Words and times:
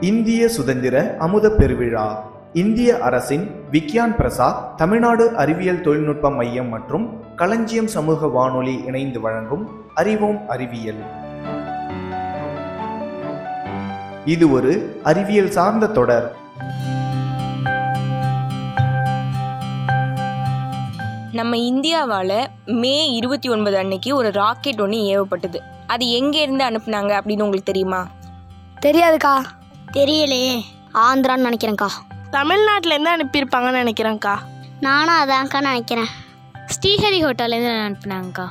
இந்திய 0.00 0.48
சுதந்திர 0.48 1.16
அமுத 1.18 1.48
பெருவிழா. 1.48 2.16
இந்திய 2.52 2.98
அரசின் 2.98 3.50
விக்யான் 3.70 4.16
பிரசாத் 4.16 4.76
தமிழ்நாடு 4.76 5.36
அறிவியல் 5.36 5.80
தொழில்நுட்ப 5.80 6.30
மையம் 6.30 6.68
மற்றும் 6.68 7.34
களஞ்சியம் 7.36 7.86
சமூக 7.86 8.26
வானொலி 8.26 8.82
இணைந்து 8.86 9.20
வழங்கும் 9.20 9.70
அறிவோம் 9.94 10.48
அறிவியல். 10.48 11.02
இது 14.24 14.52
ஒரு 14.52 15.00
அறிவியல் 15.02 15.50
சார்ந்த 15.50 15.86
தொடர். 15.86 16.36
நம்ம 21.32 21.56
இந்தியாவால் 21.56 22.46
மே 22.66 23.10
இருபத்தி 23.12 23.48
ஒன்பது 23.48 23.76
அன்னைக்கு 23.76 24.16
ஒரு 24.16 24.32
ராக்கெட் 24.32 24.80
ஒன்று 24.80 24.98
ஏவப்பட்டது. 24.98 25.56
அது 25.86 26.06
எங்கேருந்து 26.06 26.62
அனுப்புனாங்க 26.70 27.20
அப்படின்னு 27.20 27.42
உங்களுக்கு 27.42 27.72
தெரியுமா? 27.72 28.06
தெரியாதுக்கா. 28.82 29.58
தெரியலையே. 29.92 30.62
ஆந்திரான்னு 30.94 31.52
நினைக்கிறேன்க்கா. 31.52 31.86
தமிழ்நாட்டிலேருந்து 32.32 33.08
அனுப்பியிருப்பாங்கன்னு 33.18 33.80
நினைக்கிறேன்க்கா. 33.82 34.38
நானும் 34.80 35.14
அதான்க்கா 35.14 35.60
நினைக்கிறேன். 35.60 36.08
ஸ்ரீஹரி 36.54 37.24
ஹோட்டல்லேருந்து 37.24 37.94
அனுப்புனாங்கக்கா. 38.02 38.48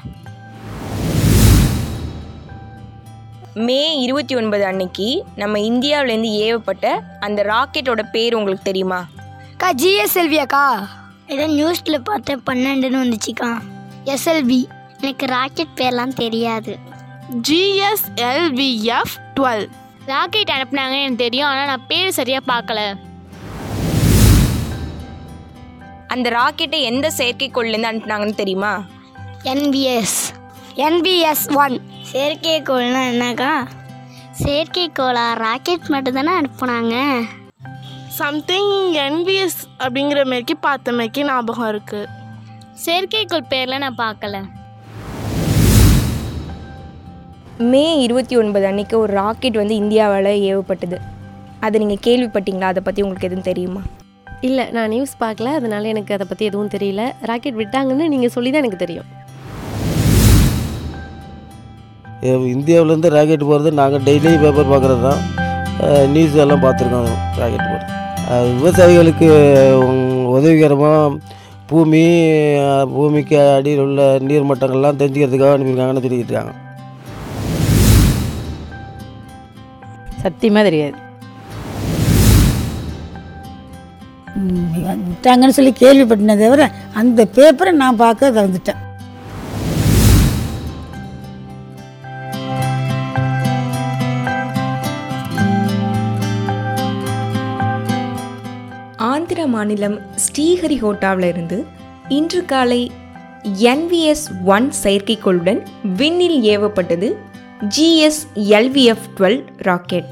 மே 3.53 3.99
இருபத்தி 3.99 4.35
ஒன்பது 4.35 4.65
அன்னைக்கு 4.65 5.23
நம்ம 5.35 5.57
இந்தியாவிலேருந்து 5.57 6.31
ஏவப்பட்ட 6.31 6.99
அந்த 7.19 7.43
ராக்கெட்டோட 7.43 8.03
பேர் 8.11 8.33
உங்களுக்கு 8.33 8.63
தெரியுமா? 8.63 9.07
அக்கா 9.51 9.71
ஜிஎஸ்எல்வி 9.71 10.35
அக்கா 10.35 10.87
ஏதோ 11.27 11.47
நியூஸில் 11.47 11.97
பார்த்தேன் 11.97 12.41
பன்னெண்டுன்னு 12.45 13.03
வந்துச்சுக்கா. 13.03 13.57
எஸ்எல்வி 14.05 14.67
எனக்கு 15.01 15.25
ராக்கெட் 15.25 15.67
பேர்லாம் 15.75 16.13
தெரியாது. 16.13 16.77
ஜிஎஸ்எல்விஎஃப் 17.47 19.15
டுவெல். 19.39 19.69
ராக்கெட் 20.11 20.51
அனுப்புனாங்கன்னு 20.55 21.05
எனக்கு 21.05 21.23
தெரியும் 21.23 21.47
ஆனால் 21.49 21.69
நான் 21.71 21.87
பேர் 21.87 22.17
சரியாக 22.17 22.49
பார்க்கல. 22.51 22.81
அந்த 26.13 26.27
ராக்கெட்டை 26.37 26.79
எந்த 26.91 27.07
செயற்கைக்கோள்லேருந்து 27.17 27.89
அனுப்புனாங்கன்னு 27.91 28.41
தெரியுமா? 28.41 28.71
என்பிஎஸ் 29.53 30.19
என்பிஎஸ் 30.87 31.45
ஒன் 31.63 31.75
செயற்கைக்கோள்னா 32.11 33.01
என்னக்கா? 33.11 33.51
செயற்கைக்கோளா? 34.43 35.25
ராக்கெட் 35.45 35.91
மட்டும் 35.95 36.17
தானே 36.19 36.33
அனுப்புனாங்க 36.39 36.95
சம்திங் 38.19 38.73
என்பிஎஸ் 39.07 39.59
அப்படிங்கிற 39.83 40.21
மாரிக்கு 40.31 40.55
பார்த்த 40.67 40.91
மாரிக்கு 40.99 41.27
ஞாபகம் 41.29 41.69
இருக்குது 41.73 42.09
செயற்கைக்கோள் 42.85 43.51
பேரில் 43.53 43.83
நான் 43.83 44.01
பார்க்கல. 44.05 44.37
மே 47.67 47.81
இருபத்தி 48.03 48.35
ஒன்பது 48.39 48.65
அன்னைக்கு 48.67 48.95
ஒரு 49.03 49.11
ராக்கெட் 49.17 49.57
வந்து 49.59 49.75
இந்தியாவால் 49.79 50.29
ஏவப்பட்டது. 50.49 50.97
அதை 51.65 51.75
நீங்கள் 51.81 52.03
கேள்விப்பட்டீங்களா? 52.05 52.67
அதை 52.73 52.81
பற்றி 52.85 53.01
உங்களுக்கு 53.05 53.27
எதுவும் 53.29 53.47
தெரியுமா? 53.47 53.81
இல்லை 54.47 54.65
நான் 54.75 54.91
நியூஸ் 54.93 55.15
பார்க்கல. 55.23 55.53
அதனால 55.59 55.89
எனக்கு 55.93 56.11
அதை 56.17 56.25
பற்றி 56.29 56.45
எதுவும் 56.49 56.71
தெரியல. 56.75 57.05
ராக்கெட் 57.29 57.57
விட்டாங்கன்னு 57.61 58.05
நீங்கள் 58.13 58.33
சொல்லி 58.35 58.51
தான் 58.51 58.63
எனக்கு 58.63 58.83
தெரியும். 58.83 59.09
இந்தியாவிலேருந்து 62.53 63.11
ராக்கெட் 63.15 63.45
போகிறது 63.49 63.73
நாங்கள் 63.81 64.05
டெய்லி 64.07 64.31
பேப்பர் 64.45 64.71
பார்க்குறது 64.71 65.03
தான் 65.09 65.19
நியூஸ் 66.15 66.39
எல்லாம் 66.45 66.63
பார்த்துருக்கோம் 66.67 67.11
ராக்கெட் 67.41 67.67
போகிறது 67.69 68.55
விவசாயிகளுக்கு 68.55 69.29
உதவிகரமாக 70.37 71.19
பூமி 71.69 72.03
பூமிக்கு 72.95 73.39
அடியில் 73.57 73.85
உள்ள 73.87 74.09
நீர் 74.29 74.49
மட்டங்கள்லாம் 74.51 74.99
தெரிஞ்சுக்கிறதுக்காக 75.03 75.55
அனுப்பியிருக்காங்கன்னு 75.55 76.05
சொல்லிக்கிட்டு 76.07 76.33
இருக்காங்க 76.33 76.55
சத்தியமாக 80.21 80.63
தெரியாது. 80.63 80.97
விட்டாங்கன்னு 85.07 85.57
சொல்லி 85.57 85.73
கேள்விப்பட்டனே 85.79 86.35
தவிர 86.37 86.63
அந்த 86.93 87.27
பேப்பரை 87.35 87.71
நான் 87.81 88.01
பார்க்க 88.03 88.35
தந்துட்டேன் 88.37 88.81
ஆந்திர 99.09 99.47
மாநிலம் 99.47 99.97
ஸ்ரீஹரிகோட்டாவில் 100.23 101.27
இருந்து 101.27 101.57
இன்று 102.09 102.41
காலை 102.45 102.81
என்விஎஸ் 103.65 104.25
ஒன் 104.45 104.67
செயற்கைக்கோளுடன் 104.83 105.59
விண்ணில் 105.97 106.39
ஏவப்பட்டது 106.53 107.07
ஜிஎஸ் 107.67 108.19
எல்விஎஃப் 108.35 109.07
டுவெல் 109.17 109.41
ராக்கெட் 109.57 110.11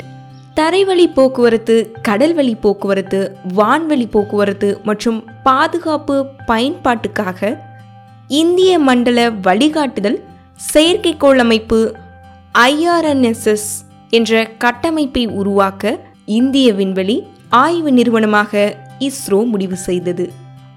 தரைவழி 0.56 1.14
போக்குவரத்து 1.14 1.94
கடல்வழி 2.08 2.60
போக்குவரத்து 2.60 3.36
வான்வழி 3.56 4.10
போக்குவரத்து 4.10 4.80
மற்றும் 4.84 5.24
பாதுகாப்பு 5.44 6.26
பயன்பாட்டுக்காக 6.48 7.60
இந்திய 8.28 8.80
மண்டல 8.80 9.30
வழிகாட்டுதல் 9.30 10.24
செயற்கைக்கோள் 10.74 11.38
அமைப்பு 11.38 11.96
ஐஆர்என்எஸ்எஸ் 12.54 13.70
என்ற 14.10 14.46
கட்டமைப்பை 14.58 15.28
உருவாக்க 15.28 16.00
இந்திய 16.26 16.74
விண்வெளி 16.74 17.28
ஆய்வு 17.50 17.92
நிறுவனமாக 17.92 18.78
இஸ்ரோ 19.00 19.46
முடிவு 19.46 19.76
செய்தது. 19.76 20.32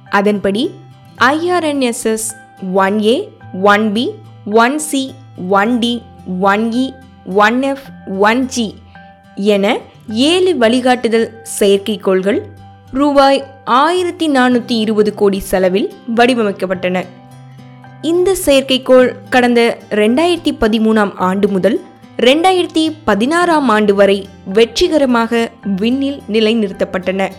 அதன்படி 0.05 0.71
IRNSS 1.19 2.29
one 2.73 3.01
A 3.03 3.29
one 3.63 3.93
B 3.93 4.11
one 4.45 4.79
C 4.79 5.15
one 5.49 5.79
D 5.79 6.03
one 6.27 6.73
E 6.73 6.95
one 7.25 7.63
F 7.63 7.83
one 8.19 8.47
G 8.47 8.75
என 9.35 9.77
ஏழு 10.09 10.57
வழிகாட்டுதல் 10.57 11.33
செயற்கைக்கோள்கள் 11.59 12.41
ரூபாய் 12.93 13.45
ஆயிரத்தி 13.65 14.31
நானூற்றி 14.31 14.79
இருபது 14.79 15.15
கோடி 15.15 15.39
செலவில் 15.39 15.93
வடிவமைக்கப்பட்டன. 16.17 17.05
இந்த 18.03 18.37
செயற்கைக்கோள் 18.47 19.15
கடந்த 19.31 19.79
ரெண்டாயிரத்தி 19.91 20.53
பதிமூணாம் 20.61 21.15
ஆண்டு 21.15 21.49
முதல் 21.49 21.81
ரெண்டாயிரத்தி 22.17 22.97
பதினாறாம் 23.05 23.69
ஆண்டு 23.69 23.95
வரை 23.95 24.29
வெற்றிகரமாக 24.45 25.51
விண்ணில் 25.77 26.23
நிலைநிறுத்தப்பட்டன. 26.29 27.31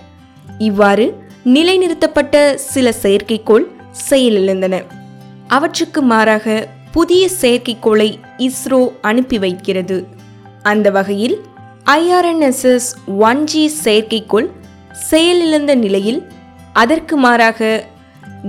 இவ்வாறு 0.58 1.30
நிலைநிறுத்தப்பட்ட 1.46 2.54
சில 2.56 2.94
செயற்கைக்கோள் 3.02 3.64
செயலிழந்தன. 4.10 4.84
அவற்றுக்கு 5.48 6.02
மாறாக 6.02 6.68
புதிய 6.92 7.30
செயற்கைக்கோளை 7.42 8.20
இஸ்ரோ 8.38 8.92
அனுப்பி 9.02 9.40
வைக்கிறது. 9.40 10.08
அந்த 10.64 10.90
வகையில் 10.90 11.42
ஐஆர்என்எஸ்எஸ் 11.86 12.90
ஒன் 13.18 13.44
ஜி 13.44 13.72
செயற்கைக்கோள் 13.84 14.50
செயலிழந்த 15.12 15.76
நிலையில் 15.76 16.28
அதற்கு 16.74 17.18
மாறாக 17.18 17.86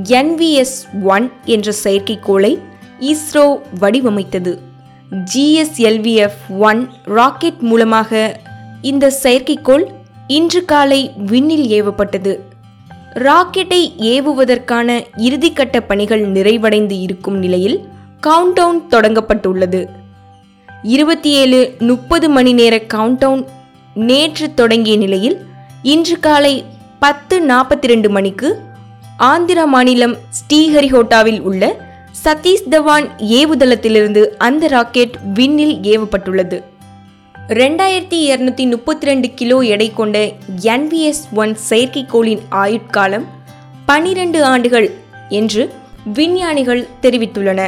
என்விஎஸ் 0.03 1.03
ஒன் 1.03 1.33
என்ற 1.45 1.73
செயற்கைக்கோளை 1.85 2.59
இஸ்ரோ 3.01 3.61
வடிவமைத்தது. 3.81 4.59
ஜிஎஸ்எல்விஎஃப் 5.35 6.59
ஒன் 6.59 6.89
ராக்கெட் 7.05 7.59
மூலமாக 7.59 8.41
இந்த 8.83 9.13
செயற்கைக்கோள் 9.23 9.85
இன்று 10.27 10.65
காலை 10.65 11.13
விண்ணில் 11.17 11.67
ஏவப்பட்டது. 11.69 12.39
ராக்கெட்டை 13.15 13.83
ஏவுவதற்கான 13.99 15.07
இறுதிக்கட்ட 15.17 15.81
பணிகள் 15.81 16.33
நிறைவடைந்து 16.33 17.01
இருக்கும் 17.01 17.39
நிலையில் 17.39 17.91
கவுண்டவுன் 18.27 18.81
தொடங்கப்பட்டுள்ளது. 18.91 19.81
இருபத்தி 20.95 21.31
ஏழு 21.43 21.61
முப்பது 21.79 22.27
மணி 22.29 22.53
நேர 22.53 22.75
கவுண்டவுன் 22.95 23.43
நேற்று 23.95 24.47
தொடங்கிய 24.55 24.97
நிலையில் 24.97 25.37
இன்று 25.83 26.17
காலை 26.21 26.53
பத்து 26.99 27.37
நாற்பத்தி 27.47 27.87
ரெண்டு 27.93 28.11
மணிக்கு 28.11 28.49
ஆந்திரா 29.31 29.65
மாநிலம் 29.65 30.17
ஸ்ரீஹரிகோட்டாவில் 30.39 31.41
உள்ள 31.41 31.63
சதீஷ் 32.25 32.69
தவான் 32.71 33.07
ஏவுதளத்திலிருந்து 33.41 34.23
அந்த 34.47 34.67
ராக்கெட் 34.67 35.17
விண்ணில் 35.35 35.77
ஏவப்பட்டுள்ளது. 35.93 36.59
ரெண்டாயிரத்தி 37.61 38.19
இருநூத்தி 38.31 38.65
முப்பத்தி 38.69 39.07
ரெண்டு 39.07 39.29
கிலோ 39.35 39.59
எடை 39.75 39.89
கொண்ட 39.95 40.19
என்விஎஸ் 40.75 41.25
ஒன் 41.35 41.55
செயற்கைக்கோளின் 41.71 42.43
ஆயுட்காலம் 42.65 43.27
பனிரெண்டு 43.87 44.41
ஆண்டுகள் 44.45 44.91
என்று 45.29 45.65
விஞ்ஞானிகள் 46.19 46.89
தெரிவித்துள்ளன 47.01 47.63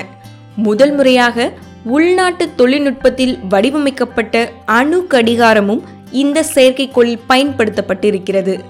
முதல் 0.56 0.92
முறையாக 0.92 1.52
உள்நாட்டு 1.84 2.54
தொழில்நுட்பத்தில் 2.54 3.38
வடிவமைக்கப்பட்ட 3.48 4.52
அணு 4.64 5.06
கடிகாரமும் 5.10 5.82
இந்த 6.10 6.44
செயற்கைக்கோளில் 6.54 7.20
பயன்படுத்தப்பட்டிருக்கிறது. 7.28 8.60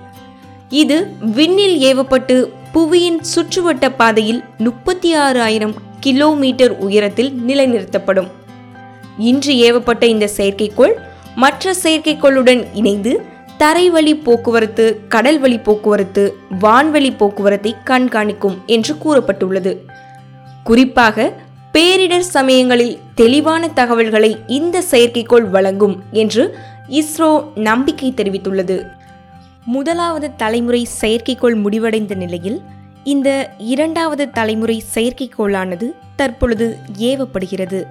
இது 0.69 1.12
விண்ணில் 1.20 1.78
ஏவப்பட்டு 1.81 2.48
புவியின் 2.72 3.20
சுற்றுவட்ட 3.34 3.88
பாதையில் 3.96 4.44
முப்பத்தி 4.58 5.14
ஆறு 5.14 5.40
ஆயிரம் 5.40 5.75
கிலோமீட்டர் 6.00 6.78
உயரத்தில் 6.78 7.32
நிலைநிறுத்தப்படும். 7.46 8.26
இன்று 9.19 9.54
ஏவப்பட்ட 9.54 10.02
இந்த 10.04 10.28
செயற்கைக்கோள் 10.36 10.92
மற்ற 11.34 11.75
செயற்கைக்கோளுடன் 11.82 12.66
இணைந்து 12.72 13.22
தரைவழி 13.58 14.22
போக்குவரத்து 14.22 15.00
கடல்வழி 15.08 15.62
போக்குவரத்து 15.62 16.36
வான்வழி 16.60 17.16
போக்குவரத்தை 17.16 17.75
கண்காணிக்கும் 17.84 18.64
என்று 18.66 18.94
கூறப்பட்டுள்ளது. 18.94 19.76
குறிப்பாக 20.64 21.32
பேரிடர் 21.75 22.26
சமயங்களில் 22.35 22.99
தெளிவான 23.15 23.69
தகவல்களை 23.69 24.37
இந்த 24.47 24.82
செயற்கைக்கோள் 24.91 25.47
வழங்கும் 25.55 26.03
என்று 26.11 26.59
இஸ்ரோ 26.88 27.53
நம்பிக்கை 27.55 28.12
தெரிவித்துள்ளது. 28.17 28.76
முதலாவது 29.65 30.37
தலைமுறை 30.37 30.88
செயற்கைக்கோள் 31.00 31.56
முடிவடைந்த 31.62 32.15
நிலையில் 32.15 32.62
இந்த 33.05 33.55
இரண்டாவது 33.59 34.31
தலைமுறை 34.31 34.82
செயற்கைக்கோளானது 34.94 35.88
தற்பொழுது 36.17 36.76
ஏவப்படுகிறது. 36.99 37.82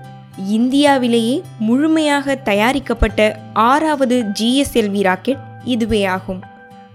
இந்தியாவிலேயே 0.47 1.41
முழுமையாக 1.59 2.36
தயாரிக்கப்பட்ட 2.36 3.39
ஆறாவது 3.53 4.24
ஜிஎஸ்எல்வி 4.39 5.01
ராக்கெட் 5.01 5.44
இதுவே 5.63 6.06
ஆகும் 6.06 6.41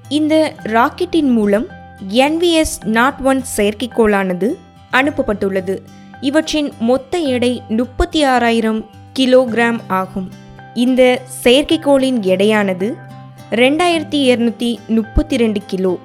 இந்த 0.08 0.54
ராக்கெட்டின் 0.62 1.30
மூலம் 1.30 1.66
என்விஎஸ் 2.08 2.76
நாட் 2.84 3.20
ஒன் 3.22 3.42
செயற்கைக்கோளானது 3.56 4.50
அனுப்பப்பட்டுள்ளது. 4.90 5.96
இவற்றின் 6.20 6.72
மொத்த 6.80 7.18
எடை 7.18 7.62
முப்பத்தி 7.68 8.24
ஆறாயிரம் 8.24 8.86
கிலோகிராம் 9.18 9.78
ஆகும். 9.86 10.30
இந்த 10.74 11.20
செயற்கைக்கோளின் 11.44 12.20
எடையானது 12.20 12.94
ரெண்டாயிரத்தி 13.50 14.18
இரநூத்தி 14.30 14.76
முப்பத்தி 14.86 15.36
ரெண்டு 15.36 15.60
கிலோ. 15.66 15.98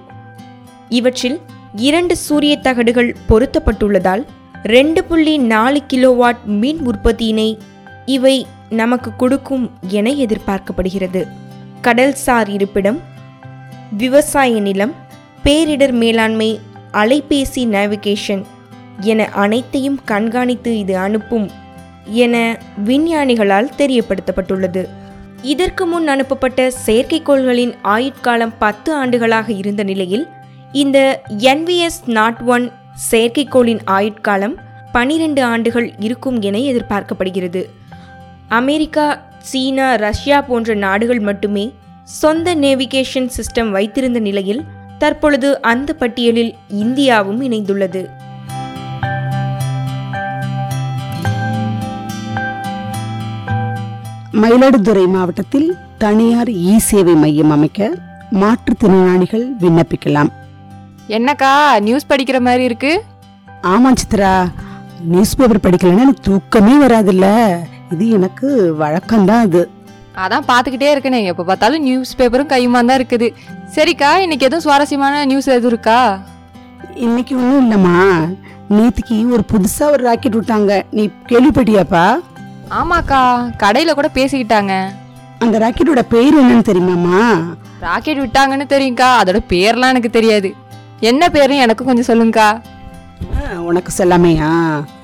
இவற்றில் 0.90 1.40
இரண்டு 1.76 2.18
சூரிய 2.18 2.58
தகடுகள் 2.58 3.16
பொருத்தப்பட்டுள்ளதால் 3.30 4.26
ரெண்டு 4.64 5.04
புள்ளி 5.04 5.38
நாலு 5.38 5.82
கிலோவாட் 5.94 6.44
மின் 6.44 6.80
உற்பத்தியினை 6.88 7.58
இவை 8.06 8.46
நமக்கு 8.70 9.16
கொடுக்கும் 9.16 9.72
என 9.88 10.10
எதிர்பார்க்கப்படுகிறது. 10.10 11.28
கடல்சார் 11.82 12.50
இருப்பிடம் 12.50 13.00
விவசாய 13.98 14.60
நிலம் 14.60 14.94
பேரிடர் 15.44 15.92
மேலாண்மை 15.92 16.60
அலைபேசி 16.92 17.66
நேவிகேஷன் 17.66 18.44
என 19.00 19.30
அனைத்தையும் 19.30 20.00
கண்காணித்து 20.06 20.78
இது 20.78 20.98
அனுப்பும் 20.98 21.52
என 22.06 22.58
விஞ்ஞானிகளால் 22.86 23.70
தெரியப்படுத்தப்பட்டுள்ளது. 23.78 24.88
இதற்கு 25.42 25.86
முன் 25.86 26.08
அனுப்பப்பட்ட 26.08 26.72
செயற்கைக்கோள்களின் 26.86 27.74
ஆயுட்காலம் 27.84 28.52
பத்து 28.60 28.94
ஆண்டுகளாக 28.94 29.52
இருந்த 29.52 29.84
நிலையில் 29.84 30.28
இந்த 30.72 31.22
என்விஎஸ் 31.38 32.06
நாட் 32.06 32.38
ஒன் 32.46 32.72
செயற்கைக்கோளின் 33.12 33.80
ஆயுட்காலம் 33.86 34.56
பனிரெண்டு 34.92 35.44
ஆண்டுகள் 35.44 35.94
இருக்கும் 36.00 36.42
என 36.42 36.58
எதிர்பார்க்கப்படுகிறது. 36.58 37.66
அமெரிக்கா 38.48 39.22
சீனா 39.40 39.96
ரஷ்யா 39.96 40.42
போன்ற 40.42 40.74
நாடுகள் 40.74 41.20
மட்டுமே 41.20 41.74
சொந்த 42.04 42.56
நேவிகேஷன் 42.56 43.30
சிஸ்டம் 43.38 43.70
வைத்திருந்த 43.70 44.20
நிலையில் 44.20 44.64
தற்பொழுது 44.98 45.62
அந்த 45.62 45.94
பட்டியலில் 45.94 46.56
இந்தியாவும் 46.74 47.42
இணைந்துள்ளது. 47.42 48.10
மயிலாடுதுறை 54.42 55.04
மாவட்டத்தில் 55.14 55.68
தனியார் 56.04 56.52
இ 56.70 56.76
சேவை 56.86 57.14
மையம் 57.24 57.52
அமைக்க 57.56 57.90
மாற்றுத்திறனாளிகள் 58.42 59.44
விண்ணப்பிக்கலாம். 59.64 60.32
என்னக்கா 61.18 61.52
நியூஸ் 61.88 62.10
படிக்கிற 62.12 62.38
மாதிரி 62.48 62.64
இருக்கு? 62.70 62.94
ஆமா 63.74 63.90
சித்ரா 64.02 64.32
நியூஸ் 65.12 65.36
பேப்பர் 65.40 65.64
படிக்கலைன்னா 65.66 66.06
எனக்கு 66.06 66.28
தூக்கமே 66.30 66.76
வராதுல்ல. 66.86 67.28
இது 67.94 68.08
எனக்கு 68.18 68.50
வழக்கம்தான் 68.82 69.46
இது 69.50 69.64
அதான் 70.24 70.50
பார்த்துக்கிட்டே 70.50 70.90
இருக்கனே 70.94 71.22
எப்போ 71.32 71.44
பார்த்தாலும் 71.52 71.86
நியூஸ் 71.90 72.18
பேப்பரும் 72.18 72.52
கையுமா 72.56 72.82
தான் 72.90 73.00
இருக்குது. 73.02 73.30
சரிக்கா 73.78 74.12
இன்னைக்கு 74.26 74.48
எதுவும் 74.50 74.66
சுவாரஸ்யமான 74.68 75.24
நியூஸ் 75.32 75.54
எதுவும் 75.58 75.74
இருக்கா? 75.76 76.02
இன்னைக்கு 77.06 77.34
ஒன்றும் 77.42 77.64
இல்லைம்மா. 77.64 77.98
நேத்துக்கு 78.76 79.16
ஒரு 79.38 79.44
புதுசா 79.54 79.86
ஒரு 79.96 80.04
ராக்கெட் 80.10 80.38
விட்டாங்க. 80.40 80.74
நீ 80.98 81.04
கேள்விப்பட்டியாப்பா? 81.32 82.06
ஆமாக்கா 82.78 83.22
கடையில் 83.58 83.94
கூட 83.94 84.10
பேசிக்கிட்டாங்க. 84.14 84.74
அந்த 85.40 85.60
ராக்கெட்டோட 85.60 86.02
பேர் 86.10 86.42
என்னன்னு 86.42 86.70
தெரியுமாம்மா? 86.70 87.22
ராக்கெட் 87.80 88.18
விட்டாங்கன்னு 88.18 88.66
தெரியும்க்கா 88.70 89.08
அதோட 89.22 89.40
பேர்லாம் 89.50 89.90
எனக்கு 89.90 90.10
தெரியாது. 90.10 90.50
என்ன 91.00 91.30
பேரும் 91.30 91.58
எனக்கு 91.58 91.86
கொஞ்சம் 91.86 92.10
சொல்லுங்கக்கா. 92.10 92.50
ஆ, 93.36 93.62
உனக்கு 93.62 93.92
சொல்லாமையா? 93.98 94.52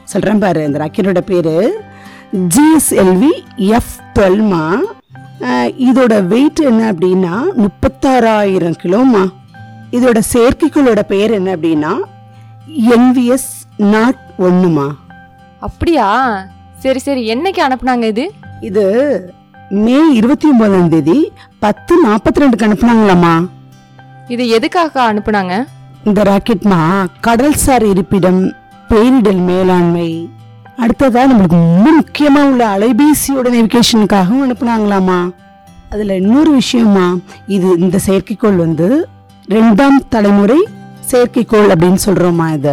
சொல்றேன் 0.03 0.39
பாரு 0.39 0.65
இந்த 0.65 0.79
ராக்கெட்டோட 0.79 1.19
பேரு 1.19 1.55
ஜிஎஸ்எல்வி 2.55 3.31
எஃப் 3.57 3.93
டுவெல்மா 4.15 4.63
இதோட 5.79 6.27
வெயிட் 6.27 6.59
என்ன 6.59 6.93
அப்படின்னா 6.93 7.35
முப்பத்தாறாயிரம் 7.57 8.79
கிலோமா 8.83 9.23
இதோட 9.91 10.19
செயற்கைக்கோளோட 10.33 11.01
பெயர் 11.03 11.31
என்ன 11.31 11.55
அப்படின்னா 11.55 11.91
என்விஎஸ் 12.95 13.49
நாட் 13.77 14.19
ஒன்றுமா 14.39 14.87
அப்படியா? 15.59 16.07
சரி 16.79 16.99
சரி. 16.99 17.33
என்னைக்கு 17.33 17.61
அனுப்புனாங்க 17.67 18.03
இது? 18.03 18.31
இது 18.61 18.83
மே 19.69 20.13
இருபத்தி 20.13 20.49
ஒன்பதாம் 20.49 20.89
தேதி 20.89 21.31
பத்து 21.59 21.93
நாற்பத்தி 22.05 22.41
ரெண்டுக்கு 22.41 22.67
அனுப்புனாங்களாம்மா. 22.67 23.47
இது 24.27 24.47
எதுக்காக 24.47 25.13
அனுப்புனாங்க? 25.13 25.65
இந்த 26.03 26.23
ராக்கெட்மா 26.23 26.79
கடல்சார் 27.27 27.83
இருப்பிடம் 27.83 28.41
பேரிடல் 28.89 29.41
மேலாண்மை. 29.49 30.29
அடுத்ததா 30.77 31.21
நம்மளுக்கு 31.29 31.57
ரொம்ப 31.59 31.89
முக்கியமா 31.99 32.51
உள்ள 32.51 32.77
அலைபேசியோட 32.77 33.47
நேவிகேஷனுக்காகவும் 33.49 34.43
அனுப்புனாங்களாமா 34.45 35.19
அதுல 35.89 36.15
இன்னொரு 36.15 36.51
விஷயமா 36.51 37.17
இது 37.47 37.79
இந்த 37.79 37.99
செயற்கைக்கோள் 38.07 38.55
வந்து 38.55 38.87
ரெண்டாம் 39.49 39.97
தலைமுறை 40.09 40.59
செயற்கைக்கோள் 41.11 41.69
அப்படின்னு 41.73 41.99
சொல்றோமா 42.05 42.53
இத. 42.53 42.67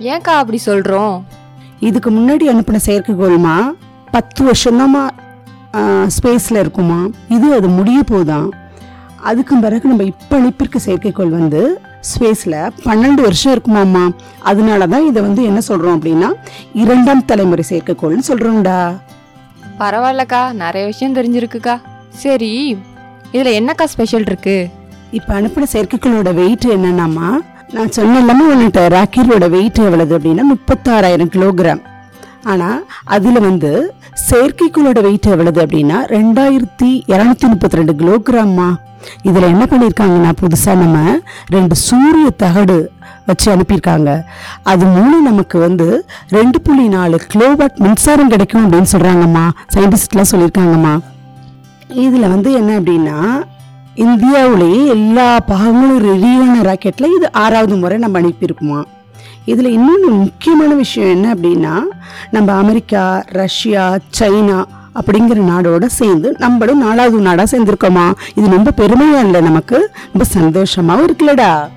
ஏன்க்கா 0.00 0.34
அப்படி 0.42 0.58
சொல்கிறோம் 0.58 1.16
இதுக்கு 1.88 2.10
முன்னாடி 2.16 2.44
அனுப்பின 2.52 2.80
செயற்கைக்கோள்மா 2.88 3.54
பத்து 4.14 4.40
வருஷம்தாம்மா 4.48 5.04
ஸ்பேஸில் 6.16 6.58
இருக்குமா? 6.62 6.98
இது 7.36 7.46
அது 7.58 7.68
முடிய 7.78 8.00
போதான் 8.10 8.48
அதுக்கு 9.30 9.54
பிறகு 9.64 9.90
நம்ம 9.90 10.04
இப்போ 10.12 10.34
அனுப்பியிருக்க 10.40 10.78
செயற்கைக்கோள் 10.86 11.32
வந்து 11.38 11.62
ஸ்பேஸில் 12.10 12.56
பன்னெண்டு 12.86 13.20
வருஷம் 13.26 13.52
இருக்குமாம்மா. 13.54 14.04
அதனால 14.50 14.86
தான் 14.92 15.06
இதை 15.10 15.20
வந்து 15.26 15.42
என்ன 15.50 15.60
சொல்கிறோம் 15.68 15.96
அப்படின்னா 15.98 16.28
இரண்டாம் 16.82 17.24
தலைமுறை 17.30 17.64
செயற்கைக்கோள்னு 17.70 18.28
சொல்கிறோம்டா 18.30 18.78
பரவாயில்லக்கா 19.82 20.42
நிறைய 20.62 20.84
விஷயம் 20.90 21.16
தெரிஞ்சிருக்குக்கா. 21.18 21.76
சரி 22.24 22.52
இதில் 23.34 23.56
என்னக்கா 23.60 23.86
ஸ்பெஷல் 23.94 24.28
இருக்கு? 24.30 24.56
இப்போ 25.18 25.32
அனுப்பின 25.38 25.68
செயற்கைக்கோளோட 25.72 26.30
வெயிட் 26.40 26.66
என்னன்னாமா 26.76 27.28
நான் 27.72 27.88
சொன்ன 27.88 28.18
எல்லாமே 28.18 28.44
உன்கிட்ட 28.52 28.80
ராக்கெட்டோட 28.88 29.50
வெயிட் 29.50 29.78
எவ்வளவு 29.78 30.18
அப்படின்னா 30.18 30.44
முப்பத்தாறாயிரம் 30.50 31.30
கிலோகிராம் 31.34 31.82
ஆனால் 32.42 32.80
அதில் 33.04 33.40
வந்து 33.40 33.70
செயற்கைக்கோளோட 34.28 35.00
வெயிட் 35.00 35.26
எவ்வளவு 35.26 35.60
அப்படின்னா 35.64 35.98
ரெண்டாயிரத்தி 36.16 36.90
இரநூத்தி 37.12 37.46
முப்பத்தி 37.52 37.76
ரெண்டு 37.76 37.92
கிலோகிராம்மா 37.92 38.76
இதில் 39.22 39.50
என்ன 39.52 39.64
பண்ணியிருக்காங்கன்னா 39.70 40.32
புதுசாக 40.40 40.76
நம்ம 40.78 40.98
ரெண்டு 41.46 41.74
சூரிய 41.74 42.30
தகடு 42.30 42.92
வச்சு 43.26 43.52
அனுப்பியிருக்காங்க. 43.54 44.22
அது 44.62 44.84
மூலம் 44.86 45.22
நமக்கு 45.22 45.58
வந்து 45.58 46.04
ரெண்டு 46.28 46.60
புள்ளி 46.60 46.88
நாலு 46.88 47.20
கிலோவாட் 47.32 47.76
மின்சாரம் 47.76 48.28
கிடைக்கும் 48.28 48.64
அப்படின்னு 48.64 48.92
சொல்கிறாங்கம்மா 48.92 49.50
சயின்டிஸ்ட்லாம் 49.74 50.30
சொல்லியிருக்காங்கம்மா. 50.32 50.94
இதில் 52.04 52.28
வந்து 52.28 52.52
என்ன 52.52 52.80
அப்படின்னா 52.80 53.18
இந்தியாவிலேயே 53.96 54.86
எல்லா 54.86 55.40
பாகங்களும் 55.40 56.04
ரெடியான 56.04 56.62
ராக்கெட்டில் 56.62 57.16
இது 57.16 57.32
ஆறாவது 57.32 57.76
முறை 57.76 57.98
நம்ம 57.98 58.20
அனுப்பியிருக்குமா 58.20 58.84
இதில் 59.46 59.70
இன்னொன்று 59.70 60.10
முக்கியமான 60.10 60.74
விஷயம் 60.74 61.10
என்ன 61.10 61.34
அப்படின்னா 61.34 61.74
நம்ம 62.30 62.52
அமெரிக்கா 62.52 63.24
ரஷ்யா 63.28 63.98
சைனா 64.18 64.64
அப்படிங்கிற 64.94 65.34
நாடோட 65.34 65.86
சேர்ந்து 65.86 66.34
நம்மளும் 66.38 66.78
நாலாவது 66.78 67.20
நாடாக 67.20 67.58
சேர்ந்துருக்கோமா? 67.58 68.12
இது 68.34 68.48
ரொம்ப 68.48 68.70
பெருமையாக 68.70 69.24
இல்லை 69.24 69.40
நமக்கு? 69.40 69.90
ரொம்ப 70.12 70.24
சந்தோஷமாகவும் 70.34 71.06
இருக்குல்லடா. 71.08 71.68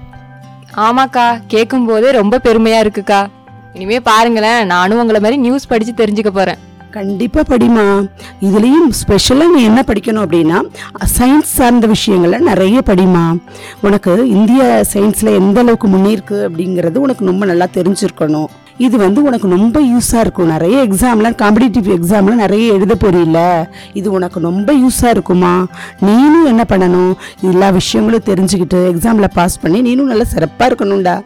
ஆமாக்கா 0.75 1.41
கேட்கும் 1.47 1.85
போதே 1.85 2.11
ரொம்ப 2.11 2.39
பெருமையாக 2.39 2.89
இருக்குக்கா. 2.89 3.27
இனிமே 3.73 3.99
பாருங்களேன் 3.99 4.65
நானும் 4.65 4.99
உங்களை 4.99 5.19
மாதிரி 5.19 5.41
நியூஸ் 5.41 5.67
படித்து 5.67 6.05
தெரிஞ்சுக்க 6.05 6.29
போகிறேன் 6.29 6.57
கண்டிப்பாக 6.97 7.45
படிமா 7.53 7.87
இதுலேயும் 8.47 8.89
ஸ்பெஷலாக 8.99 9.53
நீ 9.55 9.61
என்ன 9.69 9.81
படிக்கணும் 9.89 10.25
அப்படின்னா 10.25 10.59
சயின்ஸ் 11.17 11.55
சார்ந்த 11.57 11.87
விஷயங்களை 11.95 12.39
நிறைய 12.51 12.77
படிமா 12.91 13.25
உனக்கு 13.87 14.13
இந்திய 14.35 14.61
சயின்ஸில் 14.93 15.37
எந்த 15.41 15.59
அளவுக்கு 15.63 15.89
முன்னேற்கு 15.95 16.37
அப்படிங்கிறது 16.47 17.03
உனக்கு 17.07 17.29
ரொம்ப 17.31 17.45
நல்லா 17.51 17.67
தெரிஞ்சிருக்கணும். 17.77 18.49
இது 18.85 18.95
வந்து 19.03 19.19
உனக்கு 19.27 19.47
ரொம்ப 19.55 19.77
யூஸாக 19.91 20.23
இருக்கும். 20.23 20.51
நிறைய 20.53 20.75
எக்ஸாம்லாம் 20.87 21.37
காம்படிட்டிவ் 21.41 21.87
எக்ஸாம்லாம் 21.95 22.41
நிறைய 22.43 22.65
எழுத 22.77 22.95
போறியில்ல 23.03 23.39
இது 23.99 24.07
உனக்கு 24.17 24.39
ரொம்ப 24.49 24.69
யூஸாக 24.81 25.13
இருக்குமா 25.15 25.53
நீனும் 26.07 26.49
என்ன 26.51 26.65
பண்ணணும்? 26.71 27.13
எல்லா 27.51 27.69
விஷயங்களும் 27.79 28.27
தெரிஞ்சுக்கிட்டு 28.29 28.81
எக்ஸாமில் 28.91 29.35
பாஸ் 29.39 29.61
பண்ணி 29.63 29.81
நீனும் 29.87 30.11
நல்லா 30.13 30.27
சிறப்பாக 30.35 30.69
இருக்கணும்டா. 30.71 31.17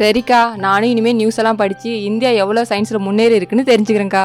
சரிக்கா. 0.00 0.40
நானும் 0.64 0.90
இனிமேல் 0.94 1.18
நியூஸ் 1.20 1.40
எல்லாம் 1.42 1.60
படித்து 1.62 1.90
இந்தியா 2.10 2.32
எவ்வளோ 2.42 2.64
சயின்ஸில் 2.70 3.04
முன்னேறி 3.06 3.34
இருக்குன்னு 3.40 3.70
தெரிஞ்சுக்கிறேங்க்கா 3.72 4.24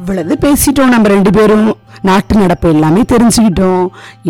இவ்வளவு 0.00 0.34
பேசிட்டோம் 0.44 0.92
நம்ம 0.94 1.08
ரெண்டு 1.12 1.30
பேரும். 1.36 1.68
நாட்டு 2.08 2.34
நடப்பு 2.40 2.66
எல்லாமே 2.74 3.02
தெரிஞ்சுக்கிட்டோம். 3.12 3.84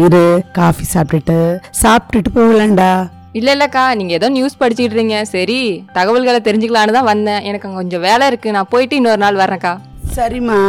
இரு 0.05 0.23
காஃபி 0.59 0.85
சாப்பிட்டுட்டு 0.93 1.39
சாப்பிட்டுட்டு 1.83 2.31
போகலாம்டா. 2.37 2.91
இல்ல 3.39 3.49
இல்லக்கா 3.57 3.85
நீங்க 3.99 4.13
ஏதோ 4.19 4.29
நியூஸ் 4.37 4.61
படிச்சுட்டு 4.61 4.89
இருக்கீங்க 4.89 5.19
சரி 5.33 5.59
தகவல்களை 5.97 6.41
தெரிஞ்சுக்கலான்னு 6.49 6.97
தான் 6.99 7.11
வந்தேன். 7.13 7.43
எனக்கு 7.49 7.67
அங்க 7.69 7.81
கொஞ்சம் 7.81 8.05
வேலை 8.09 8.27
இருக்கு. 8.33 8.55
நான் 8.57 8.73
போயிட்டு 8.75 8.97
இன்னொரு 9.01 9.21
நாள் 9.25 9.41
வரேன்க்கா 9.43 9.73
சரிம்மா. 10.19 10.61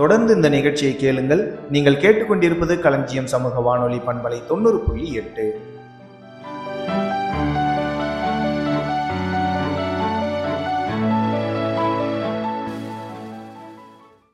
தொடர்ந்து 0.00 0.30
இந்த 0.36 0.48
நிகழ்ச்சியை 0.54 0.94
கேளுங்கள். 1.02 1.42
நீங்கள் 1.74 2.00
கேட்டுக்கொண்டிருப்பது 2.04 2.76
களஞ்சியம் 2.86 3.30
சமூக 3.34 3.60
வானொலி 3.68 4.00
பண்பலை 4.08 4.40
தொண்ணூறு 4.50 4.80
புள்ளி 4.86 5.08
எட்டு. 5.22 5.46